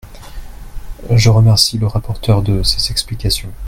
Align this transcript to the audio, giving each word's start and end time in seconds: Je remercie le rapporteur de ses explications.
Je 1.11 1.29
remercie 1.29 1.77
le 1.77 1.85
rapporteur 1.85 2.41
de 2.41 2.63
ses 2.63 2.89
explications. 2.89 3.53